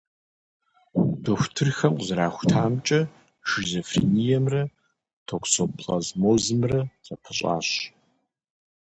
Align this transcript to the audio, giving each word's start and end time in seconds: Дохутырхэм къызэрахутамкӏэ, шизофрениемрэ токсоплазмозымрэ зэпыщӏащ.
Дохутырхэм 1.23 1.93
къызэрахутамкӏэ, 1.97 2.99
шизофрениемрэ 3.47 4.63
токсоплазмозымрэ 5.27 6.79
зэпыщӏащ. 7.05 7.69